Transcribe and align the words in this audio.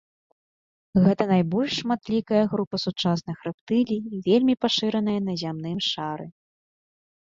Гэта 1.03 1.23
найбольш 1.33 1.71
шматлікая 1.83 2.41
група 2.55 2.75
сучасных 2.85 3.37
рэптылій, 3.51 4.03
вельмі 4.33 4.53
пашыраная 4.69 5.19
на 5.31 5.41
зямным 5.47 5.77
шары. 5.95 6.25